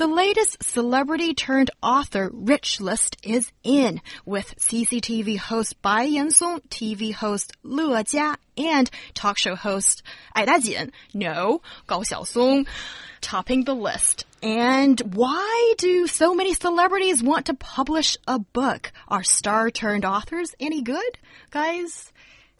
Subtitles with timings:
[0.00, 7.12] The latest celebrity turned author rich list is in with CCTV host Bai Yansong, TV
[7.12, 10.02] host Lu Jia, and talk show host
[10.34, 12.66] Ai Dajin, no, Gao Xiaosong,
[13.20, 14.24] topping the list.
[14.42, 18.92] And why do so many celebrities want to publish a book?
[19.06, 21.18] Are star turned authors any good?
[21.50, 22.10] Guys,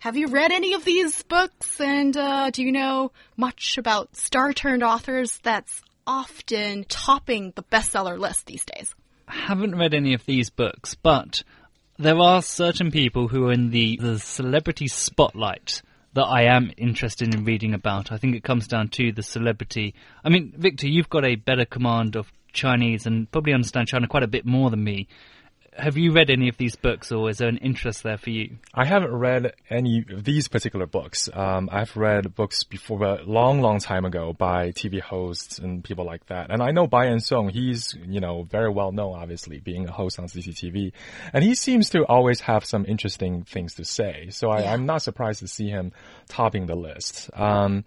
[0.02, 1.80] have you read any of these books?
[1.80, 8.18] And uh, do you know much about star turned authors that's often topping the bestseller
[8.18, 8.92] list these days.
[9.28, 11.44] I haven't read any of these books, but
[12.00, 15.82] there are certain people who are in the, the celebrity spotlight
[16.14, 18.10] that I am interested in reading about.
[18.10, 19.94] I think it comes down to the celebrity.
[20.24, 24.24] I mean, Victor, you've got a better command of Chinese and probably understand China quite
[24.24, 25.06] a bit more than me
[25.76, 28.56] have you read any of these books, or is there an interest there for you?
[28.74, 31.28] I haven't read any of these particular books.
[31.32, 36.04] Um, I've read books before, a long, long time ago, by TV hosts and people
[36.04, 36.50] like that.
[36.50, 37.48] And I know Bai Song.
[37.48, 40.92] He's you know very well known, obviously, being a host on CCTV,
[41.32, 44.28] and he seems to always have some interesting things to say.
[44.30, 45.92] So I, am not surprised to see him
[46.28, 47.30] topping the list.
[47.34, 47.84] Um,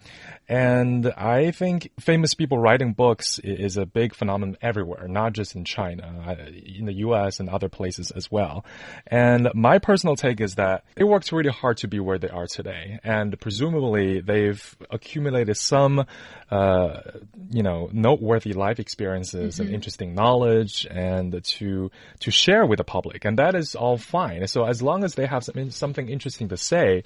[0.47, 5.65] and I think famous people writing books is a big phenomenon everywhere, not just in
[5.65, 7.39] China, in the U.S.
[7.39, 8.65] and other places as well.
[9.07, 12.47] And my personal take is that they worked really hard to be where they are
[12.47, 12.99] today.
[13.03, 16.05] And presumably they've accumulated some,
[16.53, 17.01] uh,
[17.49, 19.61] you know, noteworthy life experiences mm -hmm.
[19.61, 20.75] and interesting knowledge
[21.11, 23.25] and to, to share with the public.
[23.25, 24.47] And that is all fine.
[24.47, 27.03] So as long as they have some, something interesting to say,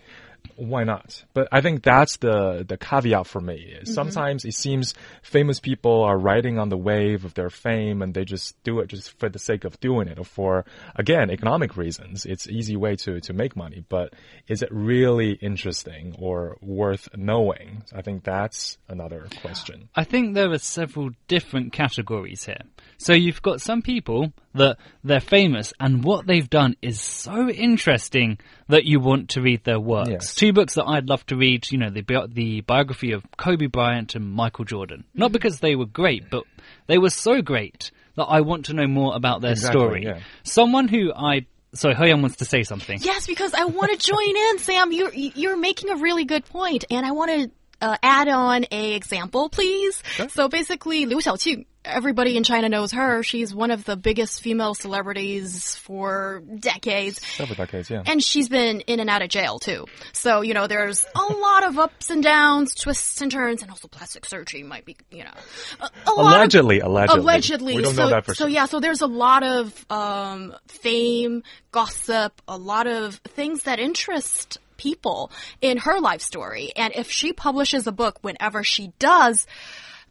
[0.55, 1.23] why not?
[1.33, 3.73] But I think that's the the caveat for me.
[3.73, 3.93] Mm-hmm.
[3.93, 4.49] Sometimes mm -hmm.
[4.49, 8.55] it seems famous people are riding on the wave of their fame and they just
[8.63, 10.65] do it just for the sake of doing it or for
[10.95, 12.25] again economic reasons.
[12.25, 14.07] It's easy way to to make money, but
[14.47, 17.83] is it really interesting or worth knowing?
[17.99, 19.89] I think that's another question.
[19.95, 22.61] I think there are several different categories here.
[22.97, 28.39] So you've got some people that they're famous and what they've done is so interesting
[28.69, 30.09] that you want to read their works.
[30.09, 30.35] Yes.
[30.35, 34.15] Two books that I'd love to read, you know, the, the biography of Kobe Bryant
[34.15, 35.03] and Michael Jordan.
[35.13, 35.33] Not mm.
[35.33, 36.43] because they were great, but
[36.87, 40.03] they were so great that I want to know more about their exactly, story.
[40.05, 40.19] Yeah.
[40.43, 42.97] Someone who I Sorry, Hoyan wants to say something.
[43.01, 44.91] Yes, because I want to join in, Sam.
[44.91, 48.95] You're you're making a really good point, and I want to uh, add on a
[48.95, 50.01] example, please.
[50.03, 50.29] Sure.
[50.29, 53.23] So basically, Liu Xiaoqing everybody in China knows her.
[53.23, 57.25] She's one of the biggest female celebrities for decades.
[57.25, 58.03] Several decades, yeah.
[58.05, 59.85] And she's been in and out of jail too.
[60.11, 63.87] So, you know, there's a lot of ups and downs, twists and turns, and also
[63.87, 65.31] plastic surgery might be, you know.
[65.79, 65.89] A, a
[66.21, 67.21] allegedly, of, allegedly.
[67.21, 67.75] Allegedly.
[67.75, 68.49] We don't so, know that for so, sure.
[68.49, 74.59] yeah, so there's a lot of um, fame, gossip, a lot of things that interest
[74.77, 76.71] people in her life story.
[76.75, 79.47] And if she publishes a book whenever she does,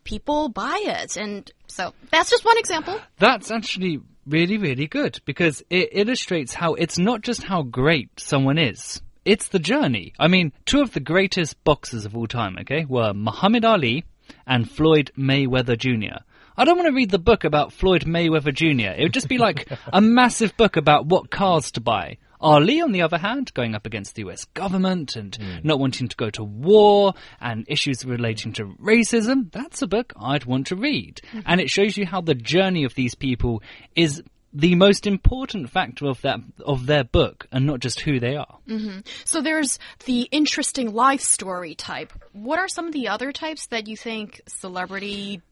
[0.05, 1.17] people buy it.
[1.17, 2.99] And so that's just one example.
[3.19, 8.59] That's actually really, really good because it illustrates how it's not just how great someone
[8.59, 9.01] is.
[9.25, 10.13] It's the journey.
[10.19, 14.05] I mean, two of the greatest boxers of all time, okay, were Muhammad Ali
[14.47, 16.23] and Floyd Mayweather Jr.
[16.57, 18.99] I don't want to read the book about Floyd Mayweather Jr.
[18.99, 22.19] It would just be like a massive book about what cars to buy.
[22.47, 25.65] Ali, on the other hand, going up against the US government and mm.
[25.65, 30.45] not wanting to go to war and issues relating to racism, that's a book I'd
[30.45, 31.21] want to read.
[31.27, 31.41] Mm-hmm.
[31.45, 33.65] And it shows you how the journey of these people
[33.97, 38.37] is the most important factor of that of their book and not just who they
[38.37, 38.59] are.
[38.69, 39.01] Mm-hmm.
[39.25, 42.13] So there's the interesting life story type.
[42.33, 45.43] What are some of the other types that you think celebrity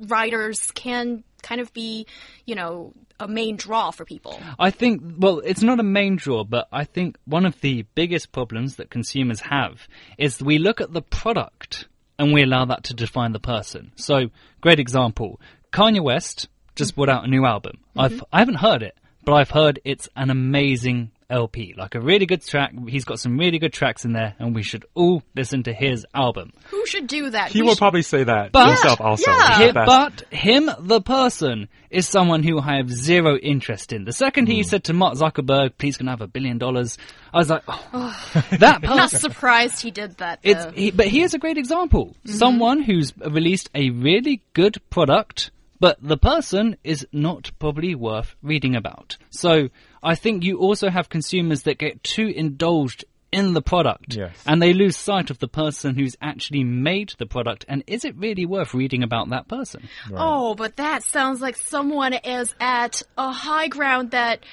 [0.00, 2.06] writers can kind of be,
[2.46, 4.40] you know, a main draw for people?
[4.58, 8.32] I think, well, it's not a main draw, but I think one of the biggest
[8.32, 9.88] problems that consumers have
[10.18, 11.86] is we look at the product
[12.18, 13.92] and we allow that to define the person.
[13.96, 14.30] So,
[14.60, 15.40] great example
[15.72, 17.78] Kanye West just brought out a new album.
[17.96, 18.00] Mm-hmm.
[18.00, 22.26] I've, I haven't heard it, but I've heard it's an amazing LP, like a really
[22.26, 22.72] good track.
[22.88, 26.04] He's got some really good tracks in there, and we should all listen to his
[26.14, 26.52] album.
[26.70, 27.52] Who should do that?
[27.52, 29.30] He we will probably say that but, himself also.
[29.30, 29.72] Yeah.
[29.72, 34.04] but him, the person, is someone who I have zero interest in.
[34.04, 34.52] The second mm.
[34.52, 34.68] he hmm.
[34.68, 36.98] said to Mark Zuckerberg, "Please can I have a billion dollars,"
[37.32, 38.96] I was like, oh, that person.
[38.96, 40.40] Not surprised he did that.
[40.42, 42.06] It's, he, but he is a great example.
[42.06, 42.38] Mm -hmm.
[42.38, 45.50] Someone who's released a really good product
[45.80, 49.16] but the person is not probably worth reading about.
[49.30, 49.70] So
[50.02, 54.42] I think you also have consumers that get too indulged in the product Yes.
[54.44, 58.16] and they lose sight of the person who's actually made the product and is it
[58.16, 59.88] really worth reading about that person?
[60.12, 64.44] Oh, but that sounds like someone is at a high ground that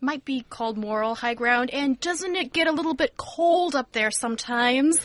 [0.00, 1.70] might be called moral high ground.
[1.70, 4.98] And doesn't it get a little bit cold up there sometimes?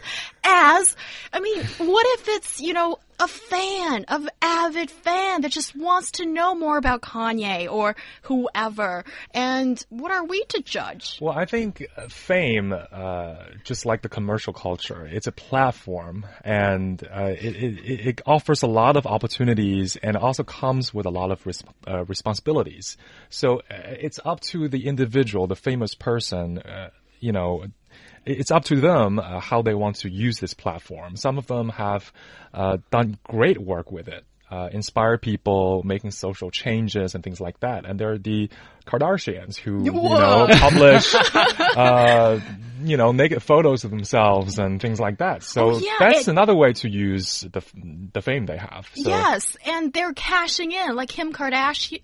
[0.50, 0.96] As,
[1.34, 6.12] I mean, what if it's, you know, a fan, of avid fan that just wants
[6.12, 9.04] to know more about Kanye or whoever?
[9.32, 11.20] And what are we to judge?
[11.22, 13.36] Well, I think uh, fame, uh,
[13.66, 18.68] just like the commercial culture, it's a platform and uh, it, it, it offers a
[18.68, 22.96] lot of opportunities and also comes with a lot of res uh, responsibilities.
[23.30, 27.66] So uh, it's up to the individual, the famous person, uh, you know,
[28.26, 31.16] it's up to them uh, how they want to use this platform.
[31.16, 32.12] Some of them have
[32.54, 34.24] uh, done great work with it.
[34.50, 37.86] Uh, inspire people, making social changes and things like that.
[37.86, 38.50] And there are the
[38.86, 42.40] Kardashians who, you know, publish, uh,
[42.82, 45.44] you know, naked photos of themselves and things like that.
[45.44, 47.62] So Oh, yeah, that's it- another way to use the
[48.14, 48.88] the fame they have.
[48.96, 52.00] So, Yes, and they're cashing in, like Kim Kardashian.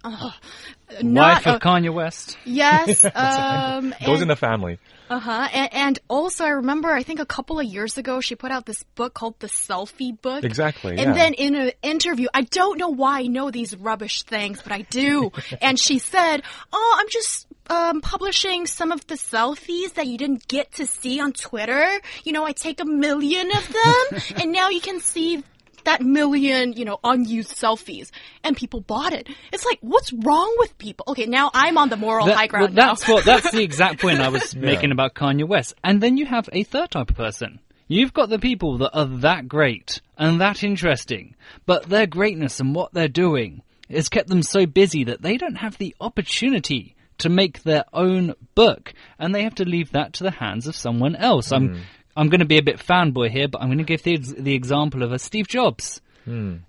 [1.02, 2.38] Not Wife of a- Kanye West.
[2.46, 4.80] Yes, um, Goes and- in the family.
[5.10, 5.48] Uh huh.
[5.54, 8.66] And, and also, I remember, I think a couple of years ago, she put out
[8.66, 10.44] this book called The Selfie Book.
[10.44, 11.14] Exactly, And yeah.
[11.14, 14.82] then in an interview, I don't know why I know these rubbish things, but I
[14.84, 15.32] do.
[15.62, 16.42] and she said,
[16.72, 21.22] "Oh, I'm just." Um, publishing some of the selfies that you didn't get to see
[21.22, 21.88] on Twitter.
[22.26, 25.42] You know, I take a million of them, and now you can see
[25.86, 28.12] that million, you know, unused selfies,
[28.44, 29.28] and people bought it.
[29.52, 31.06] It's like, what's wrong with people?
[31.10, 32.94] Okay, now I'm on the moral That- high ground well, now.
[32.94, 35.74] that's what that's the exact point I was making about Kanye West.
[35.84, 37.60] And then you have a third type of person.
[37.88, 41.36] You've got the people that are that great and that interesting,
[41.66, 45.56] but their greatness and what they're doing has kept them so busy that they don't
[45.56, 50.24] have the opportunity to make their own book, and they have to leave that to
[50.24, 51.52] the hands of someone else.
[51.52, 51.80] I'm mm.
[52.16, 54.54] I'm going to be a bit fanboy here, but I'm going to give the the
[54.54, 56.02] example of a Steve Jobs.
[56.26, 56.60] Do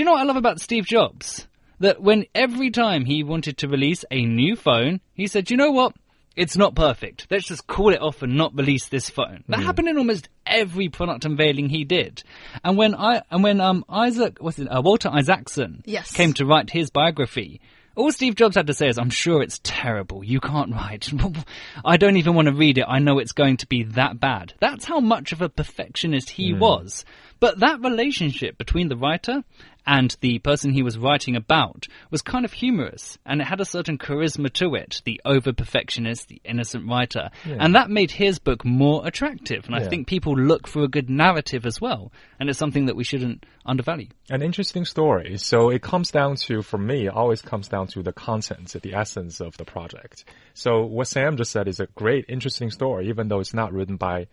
[0.00, 1.46] you know what I love about Steve Jobs?
[1.80, 5.70] That when every time he wanted to release a new phone, he said, you know
[5.72, 5.94] what?
[6.36, 7.26] It's not perfect.
[7.30, 9.44] Let's just call it off and not release this phone.
[9.48, 12.22] That happened in almost every product unveiling he did.
[12.64, 16.10] And when I and when um Isaac what's it uh, Walter Isaacson Yes.
[16.12, 17.60] came to write his biography,
[17.96, 20.24] all Steve Jobs had to say is, "I'm sure it's terrible.
[20.24, 21.10] You can't write.
[21.84, 22.86] I don't even want to read it.
[22.88, 26.52] I know it's going to be that bad." That's how much of a perfectionist he
[26.52, 26.58] hmm.
[26.58, 27.04] was.
[27.40, 29.44] But that relationship between the writer
[29.86, 33.64] and the person he was writing about was kind of humorous, and it had a
[33.64, 35.02] certain charisma to it.
[35.04, 39.66] The over perfectionist, the innocent writer, and that made his book more attractive.
[39.66, 42.96] And I think people look for a good narrative as well, and it's something that
[42.96, 44.08] we shouldn't undervalue.
[44.30, 45.38] An interesting story.
[45.38, 49.40] So it comes down to, for me, always comes down to the content the essence
[49.40, 50.24] of the project.
[50.54, 53.96] So what Sam just said is a great, interesting story, even though it's not written
[53.96, 54.26] by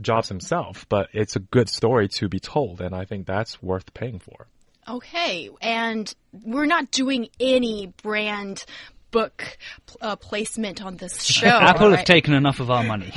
[0.00, 3.94] Jobs himself, but it's a good story to be told, and I think that's worth
[3.94, 4.46] paying for.
[4.88, 6.12] Okay, and
[6.44, 8.64] we're not doing any brand
[9.10, 9.56] book
[10.00, 11.46] uh, placement on this show.
[11.46, 11.96] Apple right?
[11.96, 13.12] have taken enough of our money.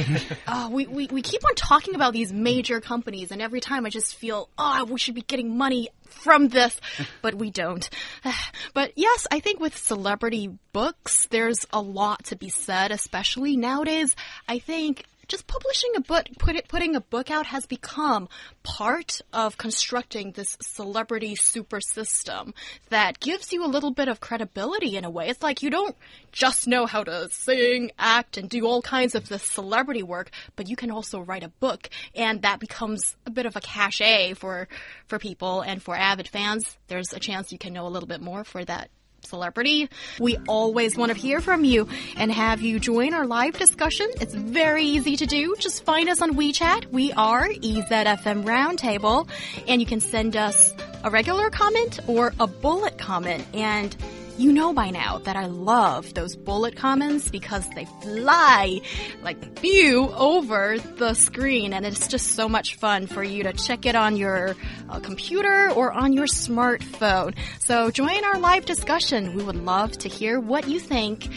[0.48, 3.90] Oh, we, we, we keep on talking about these major companies, and every time I
[3.90, 6.80] just feel, oh, we should be getting money from this,
[7.22, 7.88] but we don't.
[8.74, 14.16] But yes, I think with celebrity books, there's a lot to be said, especially nowadays.
[14.48, 18.28] I think just publishing a book, put it, putting a book out has become
[18.64, 22.54] part of constructing this celebrity super system
[22.90, 25.30] that gives you a little bit of credibility in a way.
[25.30, 25.96] It's like you don't
[26.32, 30.68] just know how to sing, act, and do all kinds of the celebrity work, but
[30.68, 34.68] you can also write a book, and that becomes a bit of a cachet for
[35.08, 36.78] for people and for avid fans.
[36.88, 38.90] There's a chance you can know a little bit more for that
[39.26, 39.90] celebrity.
[40.20, 44.10] We always want to hear from you and have you join our live discussion.
[44.22, 45.56] It's very easy to do.
[45.60, 46.92] Just find us on WeChat.
[46.92, 49.30] We are EZFM Roundtable,
[49.68, 50.74] and you can send us
[51.04, 53.46] a regular comment or a bullet comment.
[53.54, 53.96] And
[54.40, 58.80] you know by now that I love those bullet comments because they fly
[59.22, 63.86] like spew over the screen and it's just so much fun for you to check
[63.86, 64.56] it on your
[64.88, 67.36] uh, computer or on your smartphone.
[67.60, 69.36] So join our live discussion.
[69.36, 71.28] We would love to hear what you think.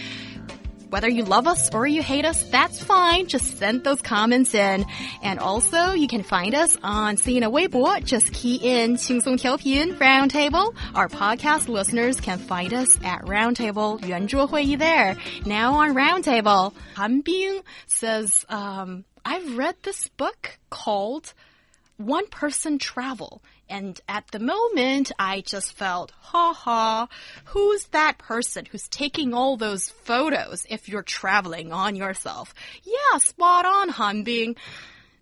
[0.92, 3.28] Whether you love us or you hate us, that's fine.
[3.28, 4.86] Just send those comments in.
[5.22, 8.02] And also, you can find us on Sina Weibo.
[8.06, 10.74] Just key in 轻松调频 Roundtable.
[10.96, 15.18] Our podcast listeners can find us at Roundtable 圆桌会议 there.
[15.46, 21.34] Now on Roundtable, Han Bing says, um, I've read this book called
[21.98, 23.42] one person travel
[23.73, 27.09] and at the moment, I just felt, ha ha,
[27.47, 32.55] who's that person who's taking all those photos if you're traveling on yourself?
[32.85, 34.57] Yeah, spot on, Han Bing.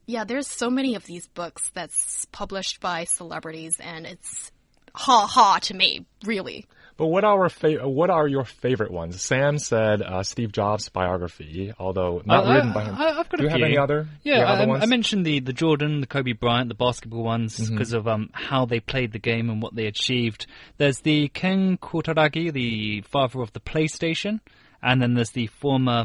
[0.04, 4.50] Yeah, there's so many of these books that's published by celebrities, and it's
[4.96, 6.66] ha ha to me, really.
[7.00, 9.22] But what are fa- what are your favorite ones?
[9.22, 12.94] Sam said uh, Steve Jobs biography, although not I- written by him.
[12.94, 13.64] I- I've got Do a you have few.
[13.64, 14.06] any other?
[14.22, 14.82] Yeah, do you have I, other ones?
[14.82, 17.74] I mentioned the, the Jordan, the Kobe Bryant, the basketball ones Mm-hmm.
[17.74, 20.46] because of um, how they played the game and what they achieved.
[20.76, 24.40] There's the Ken Kutaragi, the father of the PlayStation,
[24.82, 26.04] and then there's the former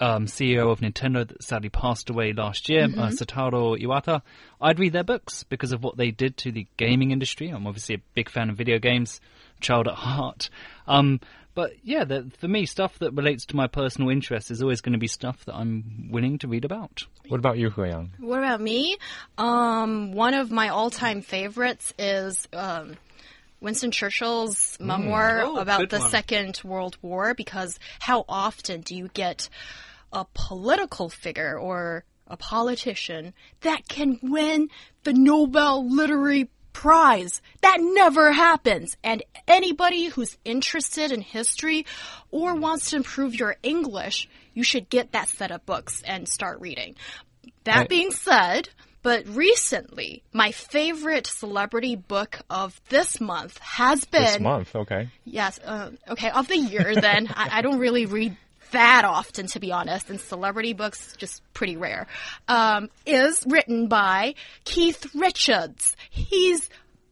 [0.00, 4.22] um, CEO of Nintendo that sadly passed away last year, uh, Satoru Iwata.
[4.60, 7.48] I'd read their books because of what they did to the gaming industry.
[7.50, 9.20] I'm obviously a big fan of video games,
[9.62, 10.50] child at heart.
[10.86, 11.20] Um,
[11.54, 14.94] but yeah, the, for me, stuff that relates to my personal interests is always going
[14.94, 17.02] to be stuff that I'm willing to read about.
[17.28, 18.12] What about you, Hu Yang?
[18.18, 18.96] What about me?
[19.36, 22.96] Um, one of my all-time favorites is um,
[23.60, 26.10] Winston Churchill's memoir Oh, about the one.
[26.10, 27.34] Second World War.
[27.34, 29.50] Because how often do you get
[30.10, 34.68] a political figure or a politician that can win
[35.04, 37.40] the Nobel Literary Prize?
[37.60, 38.96] That never happens.
[39.04, 41.86] And anybody who's interested in history
[42.30, 46.60] or wants to improve your English, you should get that set of books and start
[46.60, 46.94] reading.
[47.64, 47.88] That Right.
[47.88, 48.68] being said,
[49.02, 55.08] but recently, my favorite celebrity book of this month has been This month, okay.
[55.24, 55.58] Yes.
[55.64, 56.30] Uh, okay.
[56.30, 58.36] Of the year, then I, I don't really read
[58.72, 62.06] that often, to be honest, and celebrity books just pretty rare.
[62.48, 65.96] Um, is written by Keith Richards.
[66.10, 66.68] He's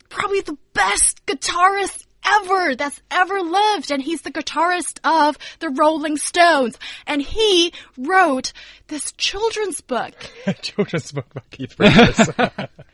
[0.09, 6.17] probably the best guitarist ever that's ever lived, and he's the guitarist of the Rolling
[6.17, 6.79] Stones.
[7.07, 8.53] And he wrote
[8.89, 10.15] this children's book
[10.63, 12.19] Children's book by Keith Richards.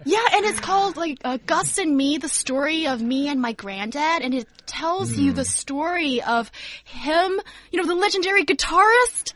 [0.04, 3.52] yeah, and it's called like uh, Gus and Me, the story of me and my
[3.52, 6.50] granddad, and it tells you the story of
[6.84, 7.40] him,
[7.70, 9.32] you know, the legendary guitarist,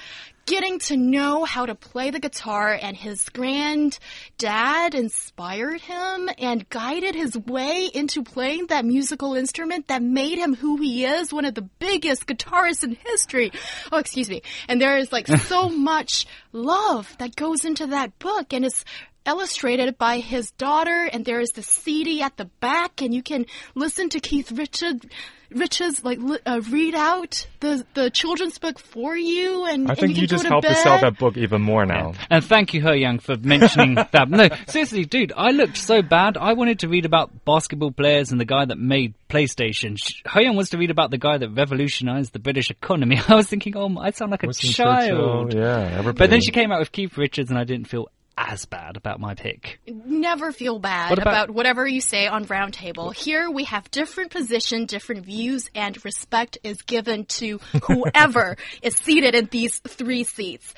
[0.47, 7.15] getting to know how to play the guitar, and his granddad inspired him and guided
[7.15, 11.55] his way into playing that musical instrument that made him who he is, one of
[11.55, 13.53] the biggest guitarists in history.
[13.93, 14.43] Oh, excuse me.
[14.69, 18.85] And there is like so much love that goes into that book, and it's
[19.27, 23.47] illustrated by his daughter, and there is the CD at the back, and you can
[23.75, 25.07] listen to Keith Richard,
[25.51, 30.17] Richards like uh, read out the the children's book for you, and I and think
[30.17, 30.75] you, you just helped bed.
[30.75, 32.15] to sell that book even more now.
[32.31, 34.29] And thank you, He Yang, for mentioning that.
[34.31, 36.37] No, seriously, dude, I looked so bad.
[36.37, 39.99] I wanted to read about basketball players and the guy that made PlayStation.
[39.99, 43.21] Sh- He Yang wants to read about the guy that revolutionized the British economy.
[43.29, 45.51] I was thinking, oh, I sound like a Winston child.
[45.53, 46.19] Churchill, yeah, everybody.
[46.19, 49.21] But then she came out with Keith Richards, and I didn't feel as bad about
[49.21, 49.81] my pick.
[49.87, 53.15] Never feel bad What about- about, whatever you say on Roundtable.
[53.15, 59.35] Here we have different position, different views, and respect is given to whoever is seated
[59.35, 60.73] in these three seats.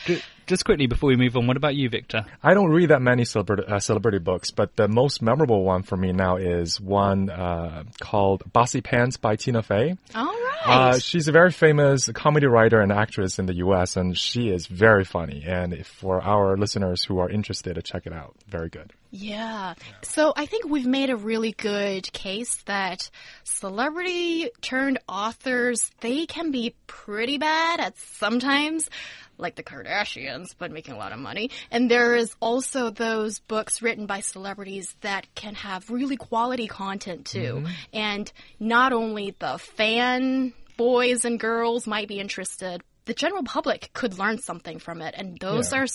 [0.47, 2.25] Ju- Just quickly before we move on, what about you, Victor?
[2.43, 5.97] I don't read that many celebrity, uh, celebrity books, but the most memorable one for
[5.97, 9.97] me now is one uh, called Bossypants by Tina Fey.
[10.15, 10.61] All right.
[10.65, 14.67] Uh, she's a very famous comedy writer and actress in the U.S., and she is
[14.67, 15.43] very funny.
[15.47, 18.35] And if for our listeners who are interested, to check it out.
[18.49, 18.93] Very good.
[19.14, 19.75] Yeah.
[20.02, 23.11] So I think we've made a really good case that
[23.45, 28.88] celebrity turned authors, they can be pretty bad at sometimes,
[29.37, 31.50] like the Kardashians, but making a lot of money.
[31.71, 37.26] And there is also those books written by celebrities that can have really quality content
[37.26, 37.57] too.
[37.57, 37.73] Mm-hmm.
[37.92, 44.18] And not only the fan boys and girls might be interested, the general public could
[44.18, 45.14] learn something from it.
[45.16, 45.80] And those Yeah.
[45.80, 45.87] are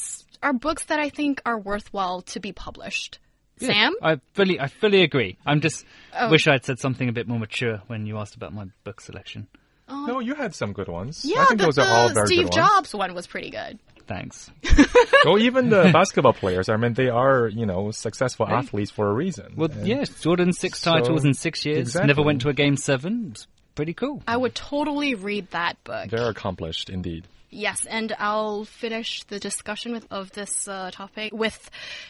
[0.43, 3.17] are books that I think are worthwhile to be published.
[3.59, 3.95] Sam?
[4.03, 5.37] I fully, I fully agree.
[5.45, 5.83] I'm just
[6.13, 6.29] Oh.
[6.29, 9.47] wish I'd said something a bit more mature when you asked about my book selection.
[9.89, 10.05] Oh.
[10.05, 11.25] No, you had some good ones.
[11.25, 12.69] Yeah, I think the, those are all very Steve good ones.
[12.69, 13.79] Jobs one was pretty good.
[14.05, 14.51] Thanks.
[15.25, 16.69] oh, even the basketball players.
[16.69, 19.53] I mean, they are you know successful athletes for a reason.
[19.55, 21.79] Well, And- yes, Jordan six So- titles in six years.
[21.79, 22.07] Exactly.
[22.07, 23.33] Never went to a game seven.
[23.77, 24.23] It's pretty cool.
[24.27, 26.09] I would totally read that book.
[26.09, 27.27] They're accomplished indeed.
[27.49, 31.69] Yes, and I'll finish the discussion with, of this uh, topic with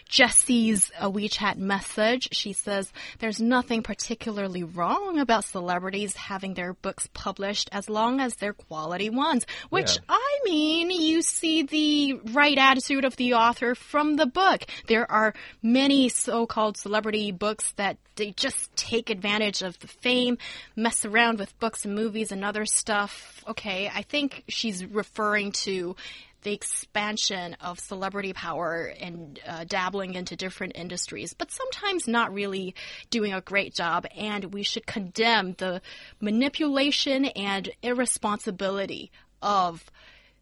[0.09, 2.29] Jessie's uh, WeChat message.
[2.31, 8.33] She says there's nothing particularly wrong about celebrities having their books published as long as
[8.35, 9.45] they're quality ones.
[9.69, 10.15] Which Yeah.
[10.17, 14.63] I mean, you see the right attitude of the author from the book.
[14.87, 20.39] There are many so-called celebrity books that they just take advantage of the fame,
[20.75, 23.43] mess around with books and movies and other stuff.
[23.47, 25.95] Okay, I think she's referring to
[26.43, 32.75] the expansion of celebrity power and uh, dabbling into different industries, but sometimes not really
[33.09, 34.05] doing a great job.
[34.15, 35.81] And we should condemn the
[36.21, 39.83] manipulation and irresponsibility of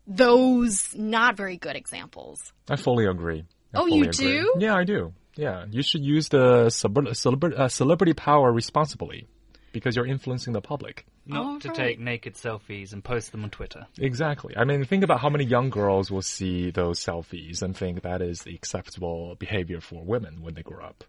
[0.06, 2.54] those not very good examples.
[2.70, 3.46] I fully agree.
[3.74, 4.28] I Oh, fully you agree.
[4.42, 4.54] do?
[4.60, 5.14] Yeah, I do.
[5.36, 9.28] Yeah, you should use the celebra- celebra- uh, celebrity power responsibly
[9.76, 11.06] because you're influencing the public.
[11.28, 11.76] Not Oh, to right.
[11.78, 13.86] take naked selfies and post them on Twitter.
[14.00, 14.56] Exactly.
[14.58, 18.22] I mean, think about how many young girls will see those selfies and think that
[18.22, 21.04] is the acceptable behavior for women when they grow up.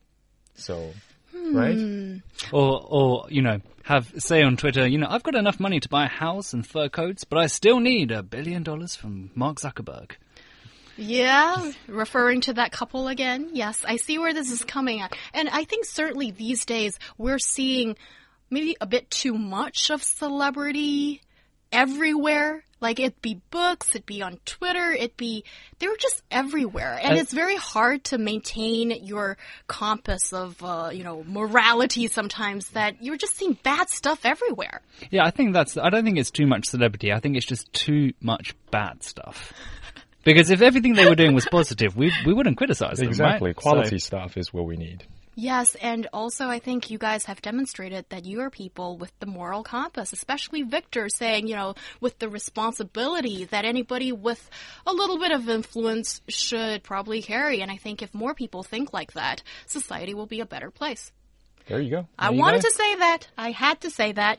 [0.55, 0.93] So,
[1.33, 1.57] Hmm.
[1.57, 2.23] right?
[2.53, 5.89] Or, or, you know, have, say on Twitter, you know, I've got enough money to
[5.89, 9.59] buy a house and fur coats, but I still need a billion dollars from Mark
[9.59, 10.13] Zuckerberg.
[10.99, 13.51] Yeah, referring to that couple again.
[13.53, 15.15] Yes, I see where this is coming at.
[15.35, 17.97] And I think certainly these days we're seeing
[18.51, 21.21] maybe a bit too much of celebrity
[21.73, 22.63] everywhere.
[22.79, 25.45] Like it'd be books, it'd be on Twitter, it'd be
[25.79, 31.03] they're just everywhere, and I- it's very hard to maintain your compass of uh, you
[31.03, 32.07] know morality.
[32.09, 34.83] Sometimes that you're just seeing bad stuff everywhere.
[35.11, 37.13] Yeah, I think that's, I don't think it's too much celebrity.
[37.15, 39.55] I think it's just too much bad stuff.
[40.23, 43.51] Because if everything they were doing was positive, we, we wouldn't criticize them, Exactly.
[43.51, 43.57] right?
[43.57, 45.05] Quality So- stuff is what we need.
[45.39, 49.27] Yes, and also I think you guys have demonstrated that you are people with the
[49.27, 54.49] moral compass, especially Victor saying, you know, with the responsibility that anybody with
[54.87, 57.61] a little bit of influence should probably carry.
[57.61, 61.13] And I think if more people think like that, society will be a better place.
[61.69, 62.09] There you go.
[62.19, 63.29] I you wanted to say that.
[63.37, 64.35] I had to say that.